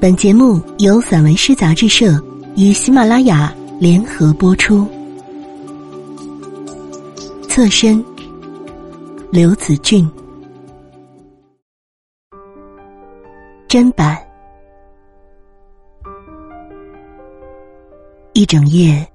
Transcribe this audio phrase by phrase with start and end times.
[0.00, 2.18] 本节目由散文诗杂志社
[2.56, 4.88] 与喜马拉雅联合播出。
[7.46, 8.02] 侧身，
[9.30, 10.10] 刘子俊。
[13.68, 14.18] 砧板，
[18.32, 19.06] 一整夜，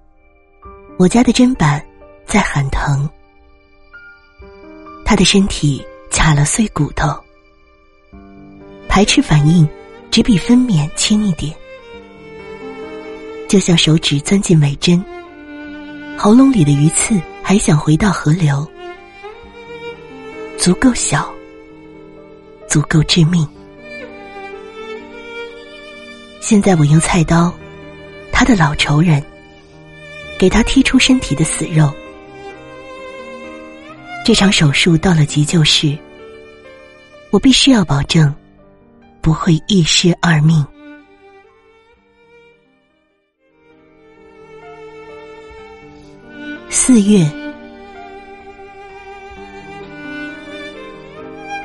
[0.99, 1.83] 我家的砧板
[2.27, 3.09] 在喊疼，
[5.03, 7.09] 他的身体卡了碎骨头。
[8.87, 9.67] 排斥反应
[10.11, 11.53] 只比分娩轻一点，
[13.49, 15.03] 就像手指钻进尾针，
[16.17, 18.65] 喉咙里的鱼刺还想回到河流，
[20.57, 21.29] 足够小，
[22.69, 23.47] 足够致命。
[26.39, 27.53] 现在我用菜刀，
[28.31, 29.21] 他的老仇人，
[30.39, 31.91] 给他剔出身体的死肉。
[34.25, 35.97] 这场手术到了急救室，
[37.31, 38.33] 我必须要保证。
[39.25, 40.63] 不会一尸二命。
[46.69, 47.27] 四月，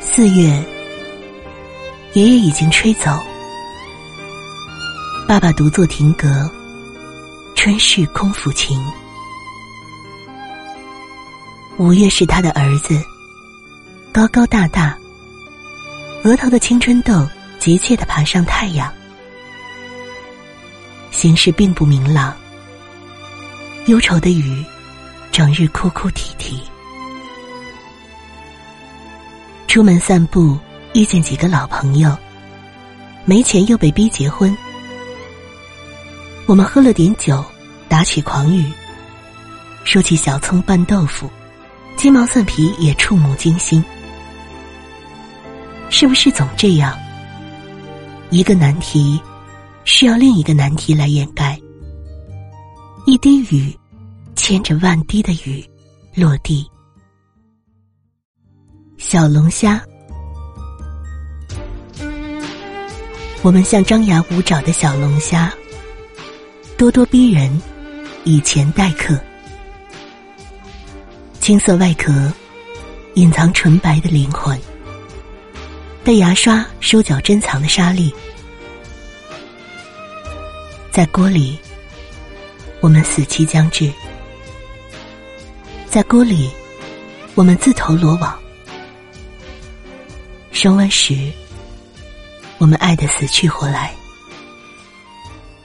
[0.01, 0.65] 四月，
[2.15, 3.11] 爷爷已经吹走，
[5.29, 6.51] 爸爸独坐亭阁，
[7.55, 8.81] 春逝空抚琴。
[11.77, 12.99] 五月是他的儿子，
[14.15, 14.97] 高高大大，
[16.25, 17.13] 额头的青春痘。
[17.61, 18.91] 急切的爬上太阳，
[21.11, 22.35] 形势并不明朗。
[23.85, 24.65] 忧愁的雨，
[25.31, 26.63] 整日哭哭啼啼。
[29.69, 30.59] 出门散步，
[30.95, 32.17] 遇见几个老朋友，
[33.27, 34.57] 没钱又被逼结婚。
[36.47, 37.45] 我们喝了点酒，
[37.91, 38.73] 打起狂语，
[39.85, 41.31] 说起小葱拌豆腐，
[41.99, 43.85] 鸡毛蒜皮也触目惊心。
[45.91, 46.99] 是不是总这样？
[48.31, 49.21] 一个难题，
[49.85, 51.61] 需要另一个难题来掩盖。
[53.05, 53.77] 一滴雨，
[54.37, 55.69] 牵着万滴的雨，
[56.15, 56.65] 落地。
[58.99, 59.83] 小龙虾，
[63.43, 65.53] 我们像张牙舞爪的小龙虾，
[66.79, 67.61] 咄咄逼人，
[68.23, 69.19] 以钱待客。
[71.41, 72.33] 青色外壳，
[73.15, 74.57] 隐藏纯白的灵魂。
[76.03, 78.13] 被牙刷收缴珍藏的沙粒，
[80.91, 81.59] 在锅里，
[82.81, 83.93] 我们死期将至；
[85.87, 86.51] 在锅里，
[87.35, 88.37] 我们自投罗网。
[90.53, 91.31] 升温时，
[92.57, 93.95] 我们爱的死去活来，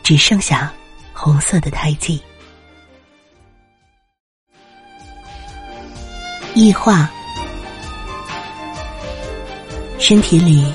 [0.04, 0.72] 只剩下
[1.14, 2.22] 红色的胎记。
[6.54, 7.10] 异化。
[10.08, 10.72] 身体里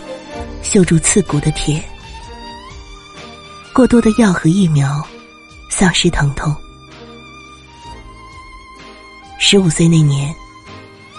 [0.61, 1.81] 锈住刺骨的铁，
[3.73, 5.01] 过多的药和疫苗，
[5.69, 6.53] 丧失疼痛。
[9.39, 10.35] 十五岁那年，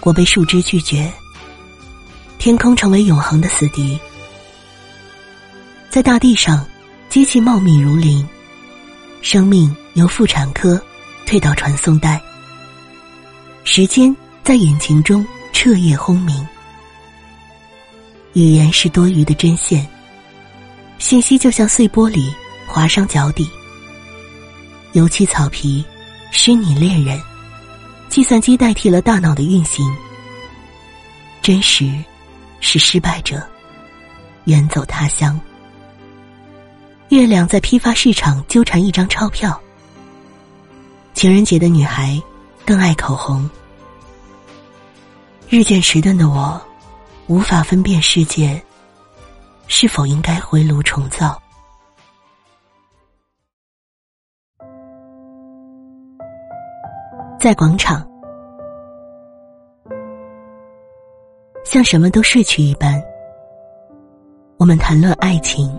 [0.01, 1.09] 我被树枝拒绝，
[2.37, 3.97] 天空成为永恒的死敌。
[5.89, 6.65] 在大地上，
[7.07, 8.27] 机器茂密如林，
[9.21, 10.77] 生命由妇产科
[11.25, 12.21] 退到传送带，
[13.63, 14.13] 时间
[14.43, 16.45] 在引擎中彻夜轰鸣。
[18.33, 19.85] 语言是多余的针线，
[20.99, 22.33] 信息就像碎玻璃
[22.65, 23.49] 划伤脚底。
[24.93, 25.83] 油漆草皮，
[26.31, 27.21] 虚拟恋人，
[28.07, 29.85] 计算机代替了大脑的运行。
[31.41, 31.91] 真实
[32.61, 33.41] 是失败者，
[34.45, 35.37] 远走他乡。
[37.09, 39.59] 月亮在批发市场纠缠一张钞票。
[41.13, 42.21] 情人节的女孩
[42.65, 43.49] 更爱口红。
[45.49, 46.61] 日渐迟钝的我。
[47.31, 48.61] 无法分辨世界
[49.67, 51.41] 是否应该回炉重造。
[57.39, 58.05] 在广场，
[61.63, 63.01] 像什么都睡去一般，
[64.57, 65.73] 我们谈论爱情，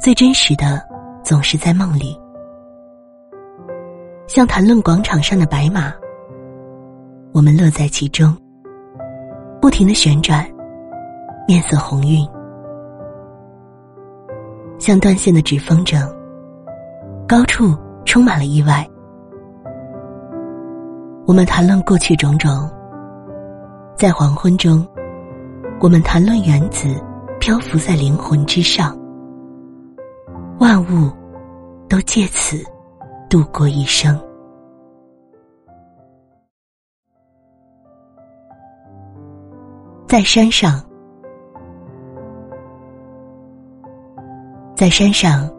[0.00, 0.84] 最真实的
[1.22, 2.20] 总是在梦里，
[4.26, 5.94] 像谈论广场上的白马，
[7.32, 8.36] 我们乐在其中。
[9.62, 10.44] 不停的旋转，
[11.46, 12.28] 面色红晕，
[14.76, 16.04] 像断线的纸风筝。
[17.28, 17.72] 高处
[18.04, 18.84] 充满了意外。
[21.28, 22.68] 我们谈论过去种种，
[23.94, 24.84] 在黄昏中，
[25.80, 27.00] 我们谈论原子
[27.38, 28.98] 漂浮在灵魂之上，
[30.58, 31.08] 万物
[31.88, 32.56] 都借此
[33.30, 34.20] 度过一生。
[40.12, 40.78] 在山上，
[44.76, 45.50] 在山上，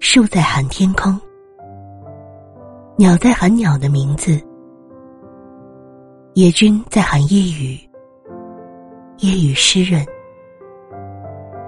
[0.00, 1.20] 树在喊天空，
[2.96, 4.40] 鸟在喊鸟的名字，
[6.32, 7.78] 野君在喊夜雨，
[9.18, 10.02] 夜雨湿润。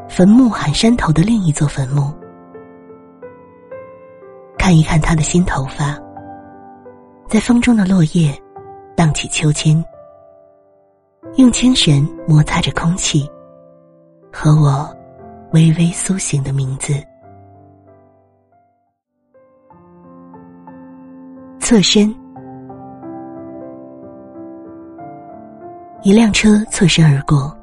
[0.08, 2.10] 坟墓喊山头的另一座坟墓，
[4.56, 5.98] 看一看他的新头发，
[7.28, 8.34] 在风中的落叶
[8.96, 9.84] 荡起秋千，
[11.36, 13.28] 用清神摩擦着空气，
[14.32, 14.88] 和我
[15.52, 16.94] 微微苏醒的名字。
[21.58, 22.14] 侧身，
[26.02, 27.56] 一辆车侧身而过，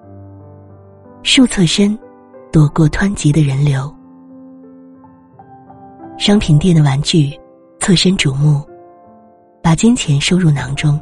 [1.24, 1.98] 树侧身。
[2.52, 3.90] 躲过湍急的人流，
[6.18, 7.32] 商品店的玩具
[7.80, 8.62] 侧身瞩目，
[9.64, 11.00] 把金钱收入囊中。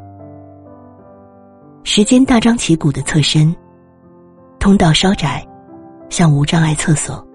[1.84, 3.56] 时间大张旗鼓的侧身，
[4.60, 5.46] 通道稍窄，
[6.10, 7.26] 像无障碍厕所。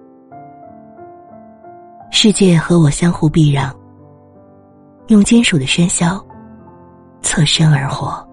[2.10, 3.74] 世界和我相互避让，
[5.08, 6.24] 用金属的喧嚣
[7.20, 8.26] 侧身而活。